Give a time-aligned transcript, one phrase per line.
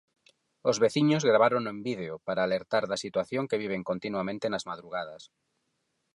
[0.69, 5.23] Os veciños gravárono en vídeo para alertar da situación que viven continuamente nas madrugadas.